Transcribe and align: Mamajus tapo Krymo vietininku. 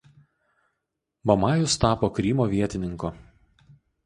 Mamajus 1.31 1.75
tapo 1.85 2.09
Krymo 2.17 2.49
vietininku. 2.55 3.13